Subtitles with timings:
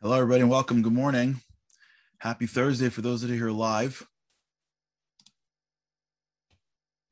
[0.00, 0.80] Hello, everybody, and welcome.
[0.80, 1.40] Good morning.
[2.18, 4.06] Happy Thursday for those that are here live.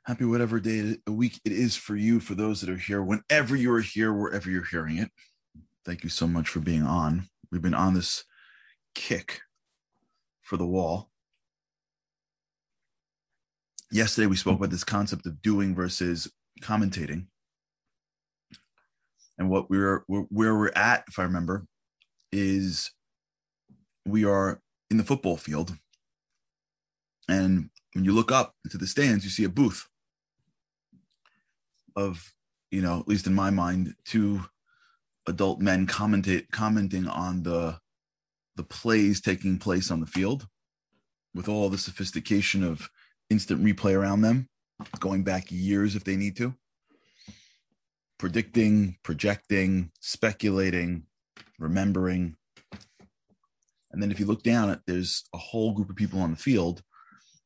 [0.05, 3.57] Happy whatever day a week it is for you, for those that are here, whenever
[3.57, 5.11] you are here, wherever you're hearing it.
[5.85, 7.29] Thank you so much for being on.
[7.51, 8.23] We've been on this
[8.95, 9.41] kick
[10.43, 11.11] for the wall.
[13.91, 16.31] Yesterday, we spoke about this concept of doing versus
[16.61, 17.27] commentating.
[19.39, 21.67] And what we're where we're at, if I remember,
[22.37, 22.91] is
[24.05, 25.77] we are in the football field.
[27.29, 29.89] And when you look up into the stands, you see a booth
[31.97, 32.33] of,
[32.71, 34.43] you know, at least in my mind, two
[35.27, 37.81] adult men commentate commenting on the
[38.55, 40.49] the plays taking place on the field
[41.35, 42.89] with all the sophistication of
[43.29, 44.49] instant replay around them,
[44.99, 46.55] going back years if they need to,
[48.19, 51.05] predicting, projecting, speculating,
[51.59, 52.37] remembering.
[53.93, 56.37] And then if you look down at there's a whole group of people on the
[56.37, 56.83] field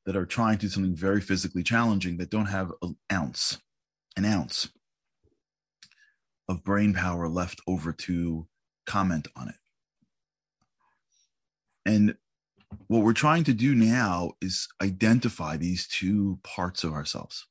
[0.06, 3.58] that are trying to do something very physically challenging that don't have an ounce,
[4.16, 4.68] an ounce
[6.48, 8.46] of brain power left over to
[8.86, 9.54] comment on it.
[11.86, 12.16] And
[12.88, 17.46] what we're trying to do now is identify these two parts of ourselves.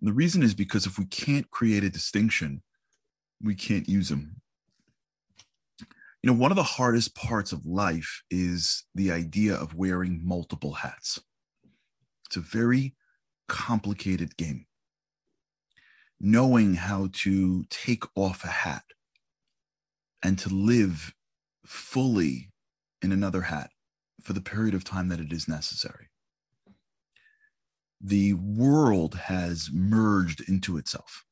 [0.00, 2.62] And the reason is because if we can't create a distinction,
[3.40, 4.41] we can't use them
[6.22, 10.72] you know, one of the hardest parts of life is the idea of wearing multiple
[10.72, 11.18] hats.
[12.26, 12.94] It's a very
[13.48, 14.66] complicated game.
[16.20, 18.84] Knowing how to take off a hat
[20.22, 21.12] and to live
[21.66, 22.52] fully
[23.02, 23.70] in another hat
[24.22, 26.08] for the period of time that it is necessary.
[28.00, 31.24] The world has merged into itself.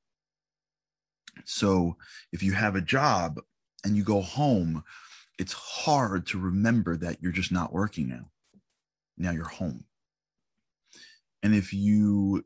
[1.44, 1.96] So
[2.32, 3.40] if you have a job
[3.84, 4.82] and you go home,
[5.38, 8.30] it's hard to remember that you're just not working now.
[9.16, 9.84] Now you're home.
[11.42, 12.44] And if you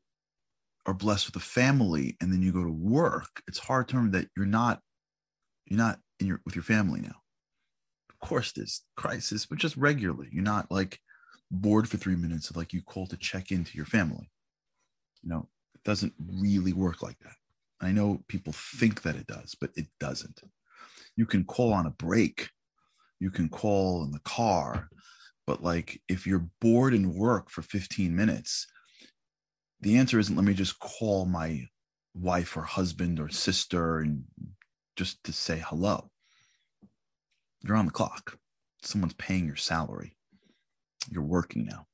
[0.86, 4.18] are blessed with a family and then you go to work, it's hard to remember
[4.18, 4.80] that you're not
[5.66, 7.16] you're not in your with your family now.
[8.10, 10.28] Of course, there's crisis, but just regularly.
[10.30, 10.98] You're not like
[11.50, 14.30] bored for three minutes of like you call to check into your family.
[15.22, 17.34] You know, it doesn't really work like that.
[17.80, 20.40] I know people think that it does, but it doesn't
[21.16, 22.48] you can call on a break
[23.20, 24.88] you can call in the car
[25.46, 28.66] but like if you're bored in work for 15 minutes
[29.80, 31.66] the answer isn't let me just call my
[32.14, 34.24] wife or husband or sister and
[34.96, 36.10] just to say hello.
[37.62, 38.38] You're on the clock.
[38.82, 40.16] Someone's paying your salary.
[41.10, 41.86] You're working now.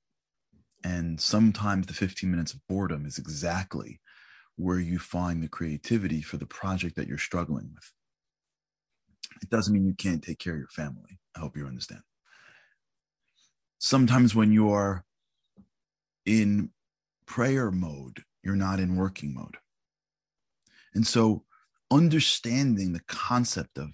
[0.85, 4.01] And sometimes the 15 minutes of boredom is exactly
[4.57, 7.93] where you find the creativity for the project that you're struggling with
[9.43, 11.19] it doesn't mean you can't take care of your family.
[11.37, 12.03] I hope you understand.
[13.79, 15.05] Sometimes when you are
[16.27, 16.71] in
[17.27, 19.57] prayer mode, you're not in working mode.
[20.95, 21.45] And so
[21.91, 23.91] understanding the concept of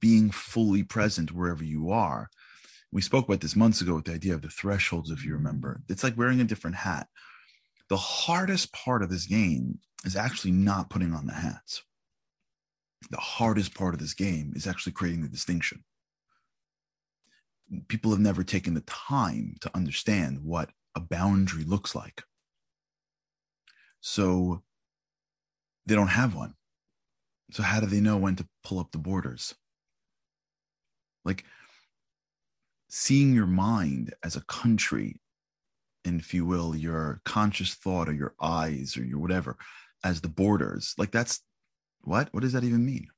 [0.00, 2.28] being fully present wherever you are.
[2.92, 5.80] We spoke about this months ago with the idea of the thresholds, if you remember.
[5.88, 7.06] It's like wearing a different hat.
[7.88, 11.82] The hardest part of this game is actually not putting on the hats
[13.08, 15.84] the hardest part of this game is actually creating the distinction.
[17.88, 22.22] People have never taken the time to understand what a boundary looks like.
[24.00, 24.62] So
[25.86, 26.54] they don't have one.
[27.52, 29.54] So, how do they know when to pull up the borders?
[31.24, 31.44] Like
[32.88, 35.20] seeing your mind as a country,
[36.04, 39.56] and if you will, your conscious thought or your eyes or your whatever
[40.04, 41.40] as the borders, like that's
[42.02, 42.28] what?
[42.32, 43.08] What does that even mean?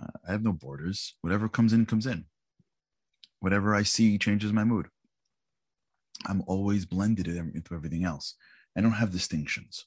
[0.00, 1.14] Uh, I have no borders.
[1.22, 2.24] Whatever comes in, comes in.
[3.40, 4.88] Whatever I see changes my mood.
[6.26, 8.34] I'm always blended into everything else.
[8.76, 9.86] I don't have distinctions.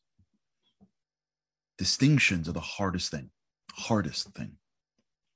[1.78, 3.30] Distinctions are the hardest thing,
[3.74, 4.54] hardest thing,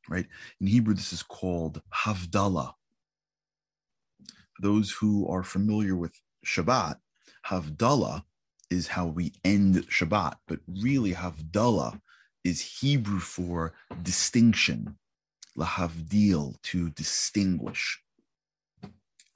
[0.10, 0.26] right?
[0.60, 2.74] In Hebrew, this is called Havdalah.
[4.20, 6.14] For those who are familiar with
[6.46, 6.96] Shabbat,
[7.46, 8.24] Havdalah
[8.70, 12.00] is how we end Shabbat, but really Havdalah
[12.44, 13.74] is Hebrew for
[14.04, 14.98] distinction,
[15.58, 18.02] lahavdil, to distinguish.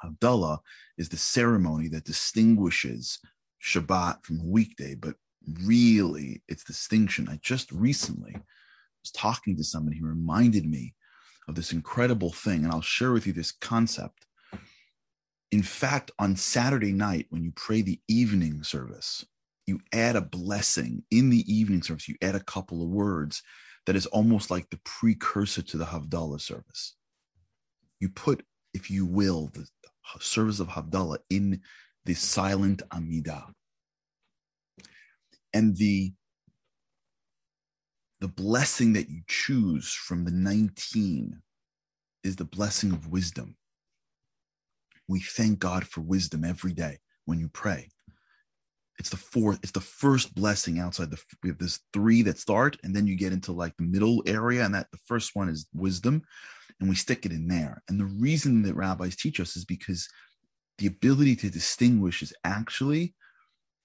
[0.04, 0.60] Havdalah
[0.98, 3.20] is the ceremony that distinguishes
[3.64, 5.16] Shabbat from weekday, but
[5.64, 7.30] really it's distinction.
[7.30, 10.94] I just recently was talking to somebody who reminded me
[11.48, 14.26] of this incredible thing, and I'll share with you this concept
[15.52, 19.26] in fact, on Saturday night, when you pray the evening service,
[19.68, 23.44] you add a blessing in the evening service, you add a couple of words
[23.86, 26.96] that is almost like the precursor to the Havdalah service.
[28.00, 28.44] You put,
[28.74, 29.68] if you will, the
[30.20, 31.62] service of Havdalah in
[32.06, 33.52] the silent Amidah.
[35.54, 36.14] And the
[38.22, 41.42] the blessing that you choose from the 19
[42.24, 43.58] is the blessing of wisdom.
[45.12, 47.90] We thank God for wisdom every day when you pray.
[48.98, 52.78] It's the fourth, it's the first blessing outside the we have this three that start,
[52.82, 55.68] and then you get into like the middle area, and that the first one is
[55.74, 56.22] wisdom,
[56.80, 57.84] and we stick it in there.
[57.90, 60.08] And the reason that rabbis teach us is because
[60.78, 63.14] the ability to distinguish is actually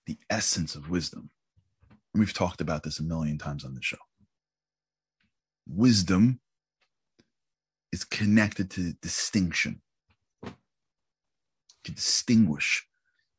[0.07, 1.29] the essence of wisdom.
[2.15, 3.99] And we've talked about this a million times on the show.
[5.67, 6.39] Wisdom
[7.91, 9.83] is connected to distinction,
[11.87, 12.87] to distinguish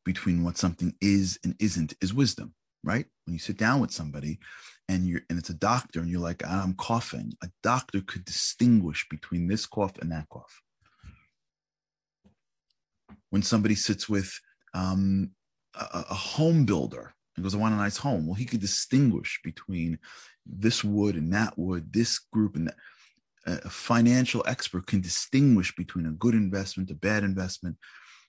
[0.04, 3.06] between what something is and isn't is wisdom, right?
[3.24, 4.38] When you sit down with somebody
[4.88, 9.06] and you're and it's a doctor and you're like, I'm coughing, a doctor could distinguish
[9.10, 10.62] between this cough and that cough.
[13.30, 14.32] When somebody sits with
[14.74, 15.30] um,
[15.74, 18.26] a, a home builder and goes, I want a nice home.
[18.26, 19.98] Well, he could distinguish between
[20.46, 22.76] this wood and that wood, this group and that
[23.46, 27.76] a financial expert can distinguish between a good investment, a bad investment.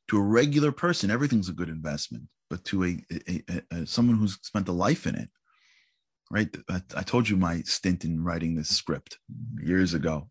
[0.09, 4.17] To a regular person, everything's a good investment, but to a, a, a, a someone
[4.17, 5.29] who's spent a life in it,
[6.31, 6.49] right?
[6.69, 9.19] I, I, told you my stint in writing this script
[9.61, 10.29] years ago.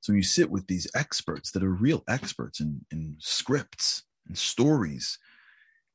[0.00, 4.36] So when you sit with these experts that are real experts in, in scripts and
[4.36, 5.18] stories.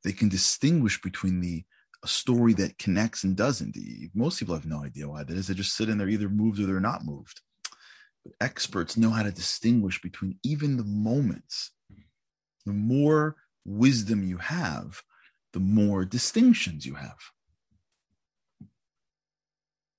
[0.04, 1.64] They can distinguish between the
[2.04, 3.76] a story that connects and doesn't.
[4.14, 5.48] Most people have no idea why that is.
[5.48, 7.42] They just sit in there, either moved or they're not moved.
[8.42, 11.72] Experts know how to distinguish between even the moments.
[12.66, 13.36] The more
[13.66, 15.02] wisdom you have,
[15.54, 17.18] the more distinctions you have.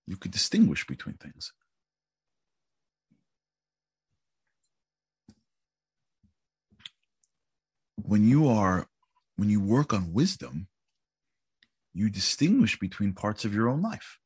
[0.07, 1.53] You could distinguish between things.
[7.97, 8.87] When you are,
[9.37, 10.69] when you work on wisdom,
[11.93, 14.19] you distinguish between parts of your own life.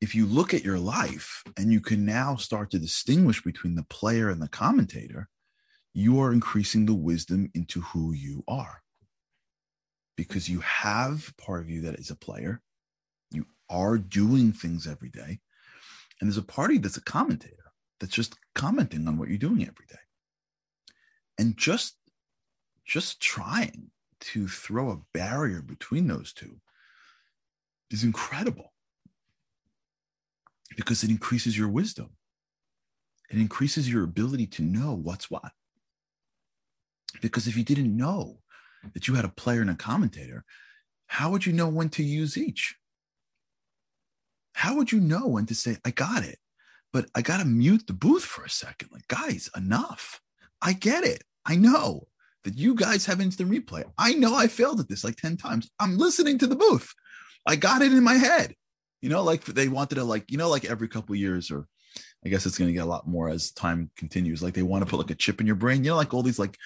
[0.00, 3.84] If you look at your life and you can now start to distinguish between the
[3.84, 5.28] player and the commentator,
[5.92, 8.82] you are increasing the wisdom into who you are.
[10.16, 12.62] Because you have part of you that is a player,
[13.30, 15.40] you are doing things every day,
[16.20, 17.56] and there's a party that's a commentator
[17.98, 19.96] that's just commenting on what you're doing every day.
[21.38, 21.96] And just
[22.86, 26.60] just trying to throw a barrier between those two
[27.90, 28.69] is incredible
[30.76, 32.10] because it increases your wisdom.
[33.30, 35.52] It increases your ability to know what's what.
[37.20, 38.38] Because if you didn't know
[38.94, 40.44] that you had a player and a commentator,
[41.06, 42.76] how would you know when to use each?
[44.54, 46.38] How would you know when to say, I got it,
[46.92, 48.90] but I got to mute the booth for a second?
[48.92, 50.20] Like, guys, enough.
[50.62, 51.24] I get it.
[51.46, 52.08] I know
[52.44, 53.84] that you guys have instant replay.
[53.98, 55.70] I know I failed at this like 10 times.
[55.78, 56.92] I'm listening to the booth.
[57.46, 58.54] I got it in my head.
[59.00, 61.66] You know, like they wanted to like, you know, like every couple years or
[62.24, 64.42] I guess it's going to get a lot more as time continues.
[64.42, 66.22] Like they want to put like a chip in your brain, you know, like all
[66.22, 66.56] these like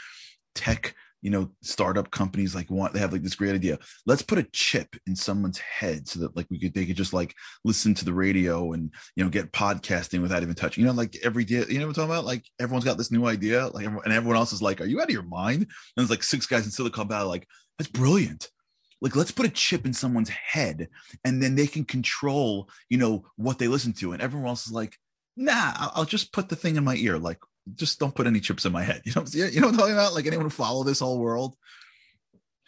[0.54, 0.94] tech
[1.24, 3.78] you know startup companies like want they have like this great idea.
[4.04, 7.14] Let's put a chip in someone's head so that like we could they could just
[7.14, 10.94] like listen to the radio and you know get podcasting without even touching you know
[10.94, 12.26] like every day you know what i'm talking about?
[12.26, 15.08] Like everyone's got this new idea like and everyone else is like are you out
[15.08, 15.62] of your mind?
[15.62, 18.50] And there's like six guys in silicon valley like that's brilliant
[19.00, 20.88] like let's put a chip in someone's head
[21.24, 24.72] and then they can control you know what they listen to and everyone else is
[24.72, 24.96] like
[25.36, 27.38] nah i'll just put the thing in my ear like
[27.74, 29.02] just don't put any chips in my head.
[29.06, 30.14] You know, you know what I'm talking about?
[30.14, 31.56] Like anyone follow this whole world.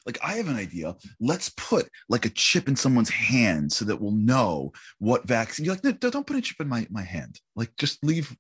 [0.05, 0.95] Like I have an idea.
[1.21, 5.65] Let's put like a chip in someone's hand so that we'll know what vaccine.
[5.65, 7.41] You're like, no, don't put a chip in my my hand.
[7.57, 8.35] Like just leave.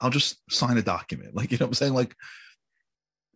[0.00, 1.34] I'll just sign a document.
[1.34, 1.94] Like you know what I'm saying?
[1.94, 2.14] Like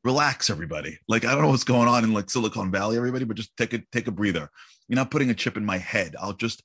[0.06, 0.98] relax, everybody.
[1.08, 3.74] Like I don't know what's going on in like Silicon Valley, everybody, but just take
[3.74, 4.50] a take a breather.
[4.88, 6.16] You're not putting a chip in my head.
[6.18, 6.62] I'll just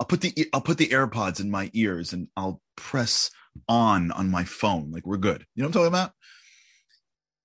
[0.00, 3.30] I'll put the I'll put the AirPods in my ears and I'll press
[3.68, 4.90] on on my phone.
[4.90, 5.44] Like we're good.
[5.54, 6.12] You know what I'm talking about?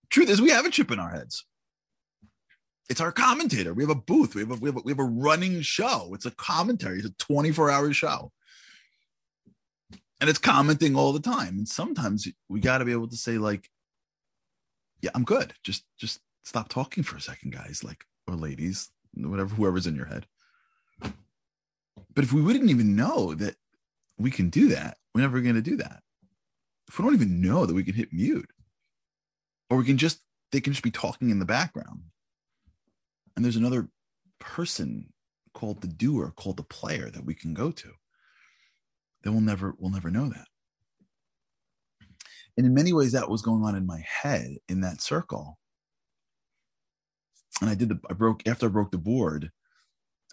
[0.09, 1.45] Truth is, we have a chip in our heads.
[2.89, 3.73] It's our commentator.
[3.73, 4.33] We have a booth.
[4.33, 6.11] We have a, we have a, we have a running show.
[6.13, 6.97] It's a commentary.
[6.97, 8.31] It's a 24 hour show.
[10.19, 11.59] And it's commenting all the time.
[11.59, 13.69] And sometimes we got to be able to say, like,
[15.01, 15.53] yeah, I'm good.
[15.63, 20.05] Just, just stop talking for a second, guys, like, or ladies, whatever, whoever's in your
[20.05, 20.25] head.
[20.99, 23.55] But if we wouldn't even know that
[24.17, 26.01] we can do that, we're never going to do that.
[26.87, 28.49] If we don't even know that we can hit mute,
[29.69, 30.19] or we can just,
[30.51, 32.01] they can just be talking in the background.
[33.35, 33.87] And there's another
[34.39, 35.13] person
[35.53, 37.91] called the doer, called the player that we can go to,
[39.23, 40.47] then we'll never we'll never know that.
[42.59, 45.57] And in many ways, that was going on in my head in that circle.
[47.61, 49.51] And I did the I broke after I broke the board,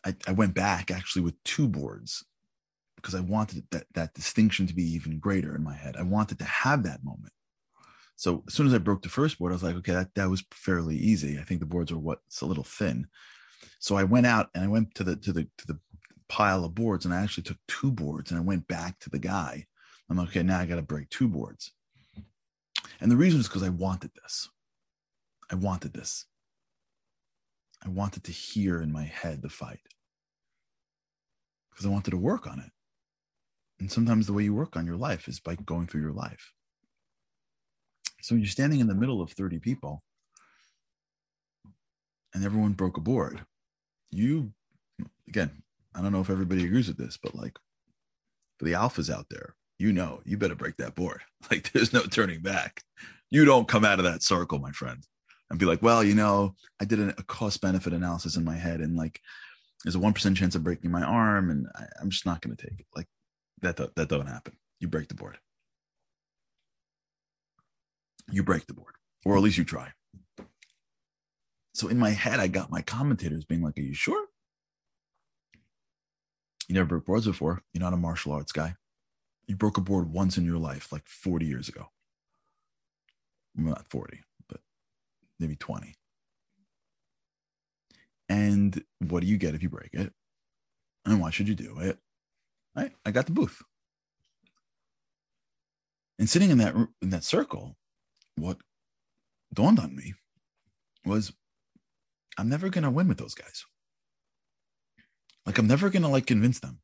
[0.05, 2.25] I, I went back actually with two boards
[2.97, 5.95] because I wanted that that distinction to be even greater in my head.
[5.97, 7.33] I wanted to have that moment.
[8.17, 10.29] So as soon as I broke the first board, I was like, okay, that, that
[10.29, 11.39] was fairly easy.
[11.39, 13.07] I think the boards are what's a little thin.
[13.79, 15.79] So I went out and I went to the to the to the
[16.29, 19.21] pile of boards and I actually took two boards and I went back to the
[19.21, 19.67] guy.
[20.11, 21.71] I'm like, okay, now I got to break two boards.
[23.01, 24.49] And the reason is because I wanted this.
[25.51, 26.27] I wanted this.
[27.85, 29.81] I wanted to hear in my head the fight
[31.71, 32.71] because I wanted to work on it.
[33.79, 36.53] And sometimes the way you work on your life is by going through your life.
[38.23, 40.03] So you're standing in the middle of 30 people
[42.35, 43.45] and everyone broke a board.
[44.11, 44.53] You,
[45.29, 45.63] again,
[45.95, 47.59] I don't know if everybody agrees with this, but like
[48.59, 51.21] for the alphas out there, you know, you better break that board.
[51.49, 52.83] Like there's no turning back.
[53.31, 55.01] You don't come out of that circle, my friend,
[55.49, 58.81] and be like, well, you know, I did a cost benefit analysis in my head
[58.81, 59.21] and like
[59.85, 62.67] there's a 1% chance of breaking my arm and I, am just not going to
[62.67, 62.87] take it.
[62.97, 63.07] Like
[63.63, 64.57] that, that doesn't happen.
[64.81, 65.39] You break the board.
[68.31, 69.93] You break the board, or at least you try.
[71.75, 74.27] So in my head, I got my commentators being like, Are you sure?
[76.69, 77.63] You never broke boards before.
[77.73, 78.75] You're not a martial arts guy.
[79.47, 81.87] You broke a board once in your life, like 40 years ago.
[83.57, 84.61] Well, not 40, but
[85.39, 85.95] maybe 20.
[88.29, 90.13] And what do you get if you break it?
[91.05, 91.99] And why should you do it?
[92.77, 92.93] Right?
[93.05, 93.63] I got the booth.
[96.19, 97.77] And sitting in that in that circle,
[98.37, 98.59] what
[99.53, 100.15] dawned on me
[101.05, 101.33] was
[102.39, 103.65] I'm never gonna win with those guys.
[105.45, 106.81] Like I'm never gonna like convince them.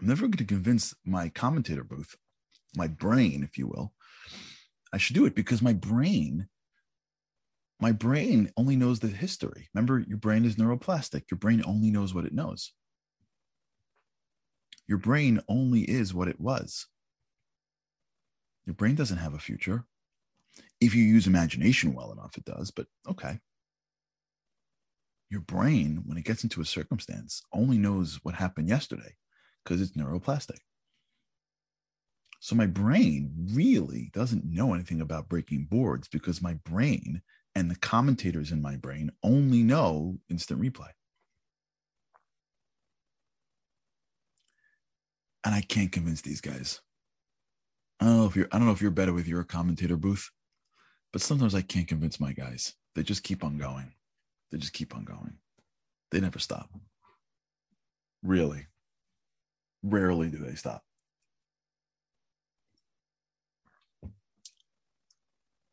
[0.00, 2.16] I'm never gonna convince my commentator booth,
[2.76, 3.92] my brain, if you will.
[4.92, 6.48] I should do it because my brain
[7.80, 9.68] my brain only knows the history.
[9.72, 11.30] Remember, your brain is neuroplastic.
[11.30, 12.72] Your brain only knows what it knows.
[14.88, 16.86] Your brain only is what it was.
[18.66, 19.84] Your brain doesn't have a future.
[20.80, 23.38] If you use imagination well enough, it does, but okay.
[25.30, 29.14] Your brain, when it gets into a circumstance, only knows what happened yesterday
[29.68, 30.58] because it's neuroplastic.
[32.40, 37.20] So my brain really doesn't know anything about breaking boards because my brain
[37.54, 40.88] and the commentators in my brain only know instant replay.
[45.44, 46.80] And I can't convince these guys.
[48.00, 50.30] I don't know if you're I don't know if you're better with your commentator booth,
[51.12, 52.74] but sometimes I can't convince my guys.
[52.94, 53.92] They just keep on going.
[54.50, 55.36] They just keep on going.
[56.10, 56.70] They never stop.
[58.22, 58.66] Really.
[59.82, 60.82] Rarely do they stop.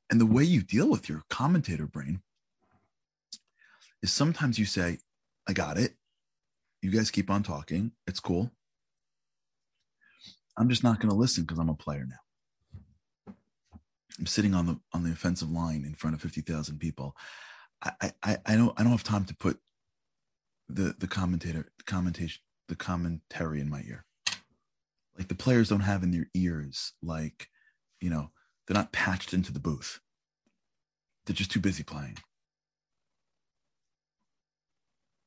[0.10, 2.22] And the way you deal with your commentator brain
[4.04, 5.00] is sometimes you say,
[5.48, 5.96] I got it.
[6.82, 7.92] You guys keep on talking.
[8.06, 8.52] It's cool.
[10.58, 13.34] I'm just not going to listen because I'm a player now.
[14.18, 17.16] I'm sitting on the on the offensive line in front of 50,000 people.
[17.84, 19.60] I, I I don't I don't have time to put
[20.70, 24.06] the the commentator commentation the commentary in my ear.
[25.18, 27.48] Like the players don't have in their ears like,
[28.02, 28.32] you know,
[28.68, 30.00] they're not patched into the booth.
[31.26, 32.18] They're just too busy playing.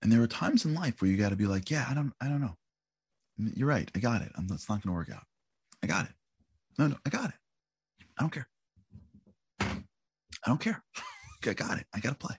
[0.02, 2.12] And there are times in life where you got to be like, yeah, I don't,
[2.20, 2.56] I don't know.
[3.36, 3.90] You're right.
[3.94, 4.32] I got it.
[4.36, 5.24] I'm, it's not going to work out.
[5.82, 6.12] I got it.
[6.78, 7.36] No, no, I got it.
[8.18, 8.48] I don't care.
[9.60, 10.82] I don't care.
[11.46, 11.86] I got it.
[11.94, 12.36] I got to play.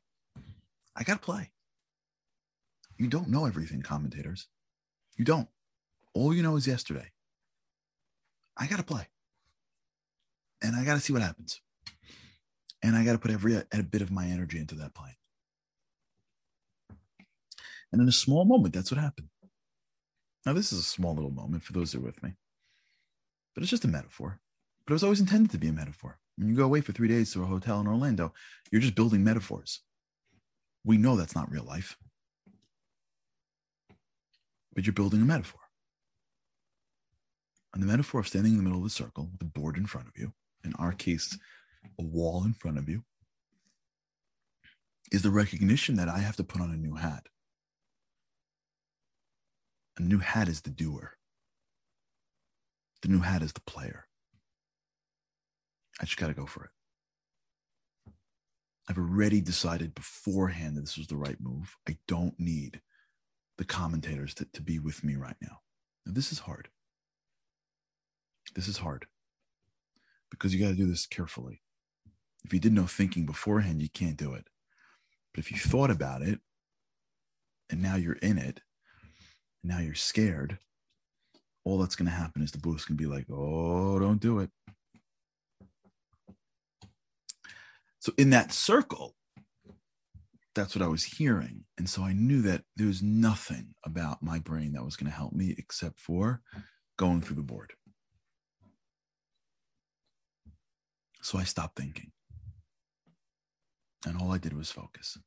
[0.96, 1.52] I got to play.
[2.98, 4.48] You don't know everything, commentators.
[5.20, 5.50] You don't.
[6.14, 7.12] All you know is yesterday.
[8.58, 9.08] I got to play
[10.62, 11.62] and I got to see what happens.
[12.82, 15.16] And I got to put every a bit of my energy into that plane.
[17.92, 19.28] And in a small moment, that's what happened.
[20.46, 22.36] Now, this is a small little moment for those who are with me,
[23.54, 24.40] but it's just a metaphor.
[24.86, 26.18] But it was always intended to be a metaphor.
[26.38, 28.34] When you go away for three days to a hotel in Orlando,
[28.72, 29.82] you're just building metaphors.
[30.86, 31.98] We know that's not real life,
[34.80, 35.60] but you're building a metaphor.
[37.74, 39.86] And the metaphor of standing in the middle of the circle with a board in
[39.86, 40.32] front of you
[40.64, 41.38] in our case,
[42.00, 43.04] a wall in front of you,
[45.12, 47.28] is the recognition that I have to put on a new hat.
[49.98, 51.18] A new hat is the doer,
[53.02, 54.08] the new hat is the player.
[56.00, 56.72] I just got to go for it.
[58.88, 61.76] I've already decided beforehand that this was the right move.
[61.86, 62.80] I don't need
[63.60, 65.60] the commentators to, to be with me right now.
[66.06, 66.70] now this is hard.
[68.56, 69.06] This is hard
[70.32, 71.62] because you got to do this carefully.
[72.46, 74.48] If you did no thinking beforehand, you can't do it.
[75.34, 76.40] But if you thought about it
[77.70, 78.62] and now you're in it,
[79.62, 80.58] and now you're scared,
[81.66, 84.40] all that's going to happen is the booth's going to be like, oh, don't do
[84.40, 84.52] it.
[88.00, 89.18] So in that circle,
[90.60, 91.64] that's what I was hearing.
[91.78, 95.18] And so I knew that there was nothing about my brain that was going to
[95.18, 96.42] help me except for
[96.98, 97.72] going through the board.
[101.22, 102.12] So I stopped thinking.
[104.06, 105.18] And all I did was focus.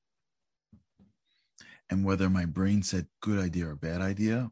[1.89, 4.51] And whether my brain said good idea or bad idea,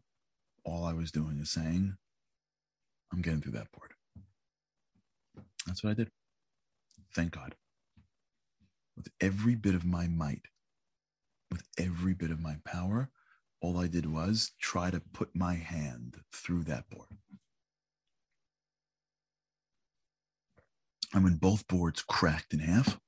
[0.65, 1.95] all I was doing is saying,
[3.13, 3.93] I'm getting through that board.
[5.67, 6.11] That's what I did.
[7.15, 7.55] Thank God.
[8.97, 10.43] With every bit of my might,
[11.51, 13.11] with every bit of my power,
[13.61, 17.09] all I did was try to put my hand through that board.
[21.13, 22.99] And when both boards cracked in half,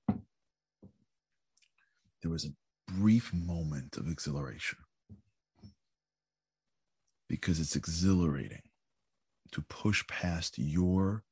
[2.21, 2.55] there was a
[2.93, 4.79] brief moment of exhilaration
[7.29, 8.63] because it's exhilarating
[9.53, 11.23] to push past your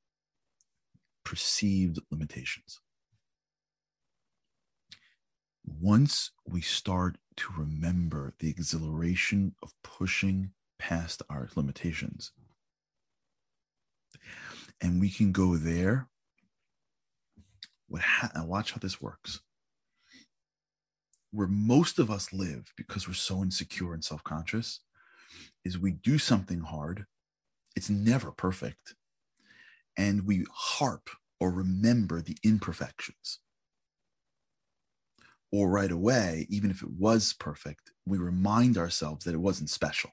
[1.24, 2.80] perceived limitations.
[5.64, 12.32] Once we start to remember the exhilaration of pushing past our limitations,
[14.80, 16.08] and we can go there.
[17.88, 19.40] What ha- watch how this works
[21.32, 24.80] where most of us live because we're so insecure and self conscious
[25.64, 27.06] is we do something hard,
[27.76, 28.94] it's never perfect,
[29.96, 33.38] and we harp or remember the imperfections.
[35.52, 40.10] Or right away, even if it was perfect, we remind ourselves that it wasn't special.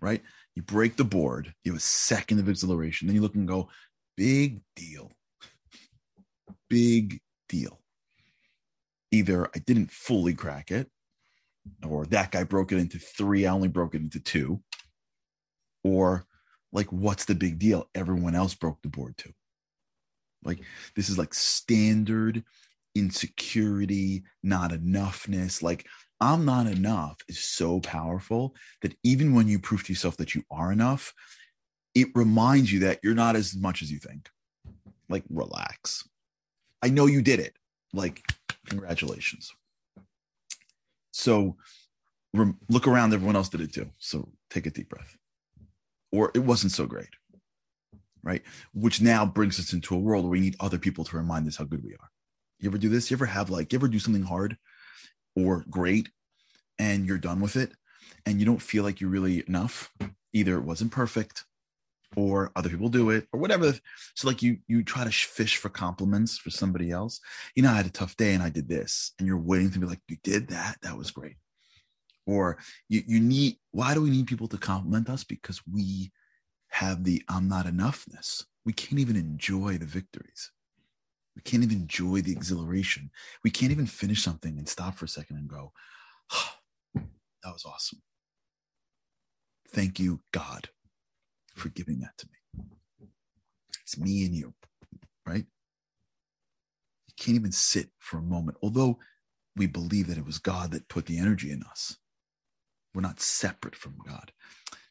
[0.00, 0.22] Right?
[0.54, 3.68] You break the board, you have a second of exhilaration, then you look and go,
[4.16, 5.12] big deal.
[6.68, 7.80] Big deal
[9.10, 10.88] either I didn't fully crack it,
[11.86, 14.60] or that guy broke it into three, I only broke it into two,
[15.84, 16.24] or
[16.72, 17.88] like, what's the big deal?
[17.94, 19.32] Everyone else broke the board too.
[20.44, 20.60] Like,
[20.94, 22.44] this is like standard
[22.98, 25.62] insecurity, not enoughness.
[25.62, 25.86] Like,
[26.20, 30.42] I'm not enough is so powerful that even when you prove to yourself that you
[30.50, 31.14] are enough,
[31.94, 34.28] it reminds you that you're not as much as you think.
[35.08, 36.06] Like, relax.
[36.82, 37.54] I know you did it.
[37.92, 38.22] Like,
[38.68, 39.52] Congratulations.
[41.12, 41.56] So
[42.34, 43.90] rem- look around, everyone else did it too.
[43.98, 45.16] So take a deep breath.
[46.12, 47.08] Or it wasn't so great,
[48.22, 48.42] right?
[48.74, 51.56] Which now brings us into a world where we need other people to remind us
[51.56, 52.10] how good we are.
[52.60, 53.10] You ever do this?
[53.10, 54.56] You ever have like, you ever do something hard
[55.36, 56.10] or great
[56.78, 57.72] and you're done with it
[58.26, 59.92] and you don't feel like you're really enough?
[60.32, 61.44] Either it wasn't perfect
[62.16, 63.72] or other people do it or whatever.
[64.14, 67.20] So like you you try to fish for compliments for somebody else.
[67.54, 69.78] You know i had a tough day and i did this and you're waiting to
[69.78, 70.76] be like you did that?
[70.82, 71.36] That was great.
[72.26, 75.24] Or you you need why do we need people to compliment us?
[75.24, 76.10] Because we
[76.70, 78.44] have the i'm not enoughness.
[78.64, 80.50] We can't even enjoy the victories
[81.38, 83.10] we can't even enjoy the exhilaration
[83.44, 85.72] we can't even finish something and stop for a second and go
[86.32, 86.52] oh,
[86.94, 88.02] that was awesome
[89.72, 90.68] thank you god
[91.58, 92.68] for giving that to me.
[93.82, 94.54] It's me and you,
[95.26, 95.44] right?
[97.06, 98.98] You can't even sit for a moment, although
[99.56, 101.96] we believe that it was God that put the energy in us.
[102.94, 104.32] We're not separate from God,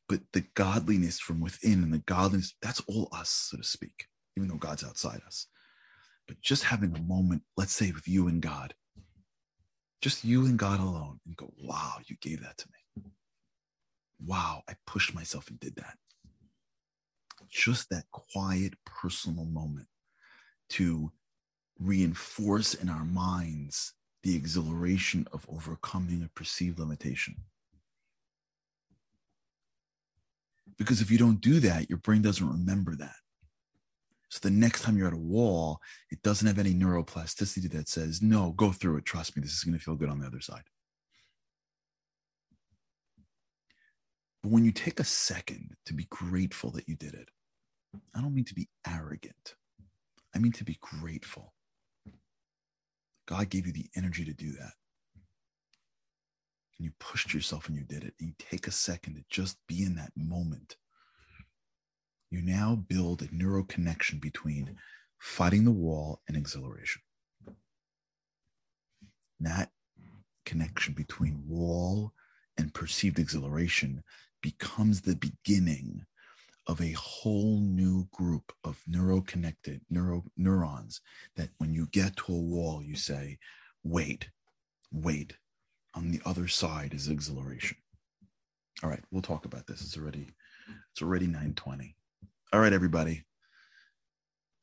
[0.09, 4.49] but the godliness from within and the godliness, that's all us, so to speak, even
[4.49, 5.47] though God's outside us.
[6.27, 8.73] But just having a moment, let's say with you and God,
[10.01, 13.03] just you and God alone, and go, wow, you gave that to me.
[14.25, 15.95] Wow, I pushed myself and did that
[17.49, 19.87] just that quiet personal moment
[20.69, 21.11] to
[21.79, 27.35] reinforce in our minds the exhilaration of overcoming a perceived limitation.
[30.77, 33.15] Because if you don't do that, your brain doesn't remember that.
[34.29, 35.79] So the next time you're at a wall,
[36.11, 39.05] it doesn't have any neuroplasticity that says, no, go through it.
[39.05, 40.63] Trust me, this is going to feel good on the other side.
[44.43, 47.29] But when you take a second to be grateful that you did it,
[48.13, 49.55] I don't mean to be arrogant.
[50.35, 51.53] I mean to be grateful.
[53.27, 54.73] God gave you the energy to do that.
[56.77, 58.13] And you pushed yourself and you did it.
[58.19, 60.75] And you take a second to just be in that moment.
[62.29, 64.77] You now build a neural connection between
[65.17, 67.01] fighting the wall and exhilaration.
[69.39, 69.71] That
[70.45, 72.13] connection between wall
[72.57, 74.03] and perceived exhilaration
[74.41, 76.05] becomes the beginning
[76.67, 81.01] of a whole new group of neuroconnected neuro neurons
[81.35, 83.37] that when you get to a wall you say
[83.83, 84.29] wait
[84.91, 85.33] wait
[85.95, 87.77] on the other side is exhilaration.
[88.83, 89.81] All right we'll talk about this.
[89.81, 90.27] It's already
[90.91, 91.96] it's already 920
[92.53, 93.23] all right everybody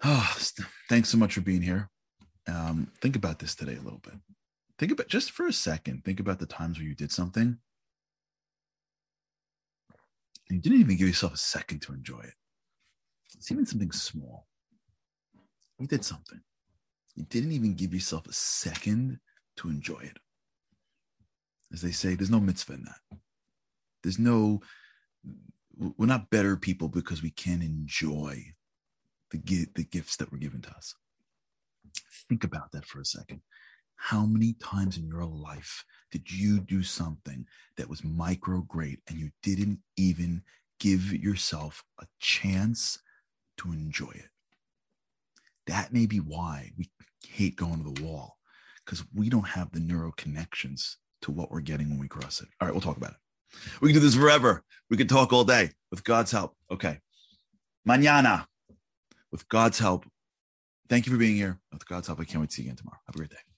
[0.05, 0.37] oh,
[0.89, 1.89] thanks so much for being here
[2.47, 4.15] um, think about this today a little bit
[4.79, 7.59] think about just for a second think about the times where you did something
[10.51, 12.35] you didn't even give yourself a second to enjoy it.
[13.37, 14.47] It's even something small.
[15.79, 16.41] You did something.
[17.15, 19.19] You didn't even give yourself a second
[19.57, 20.19] to enjoy it.
[21.73, 23.19] As they say, there's no mitzvah in that.
[24.03, 24.61] There's no,
[25.79, 28.45] we're not better people because we can't enjoy
[29.31, 30.95] the, the gifts that were given to us.
[32.29, 33.41] Think about that for a second.
[33.97, 39.19] How many times in your life did you do something that was micro great and
[39.19, 40.43] you didn't even
[40.79, 42.99] give yourself a chance
[43.59, 44.29] to enjoy it?
[45.67, 46.91] That may be why we
[47.27, 48.39] hate going to the wall
[48.85, 52.49] because we don't have the neuro connections to what we're getting when we cross it.
[52.61, 53.17] All right, we'll talk about it.
[53.81, 54.63] We can do this forever.
[54.91, 56.55] We can talk all day with God's help.
[56.71, 57.01] Okay.
[57.89, 58.47] Mañana,
[59.31, 60.07] with God's help.
[60.89, 61.59] Thank you for being here.
[61.73, 62.99] With God's help, I can't wait to see you again tomorrow.
[63.07, 63.54] Have a great day.